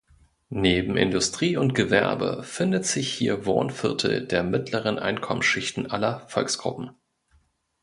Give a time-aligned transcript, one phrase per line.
[0.49, 6.89] Neben Industrie und Gewerbe findet sich hier Wohnviertel der mittleren Einkommensschichten aller Volksgruppen.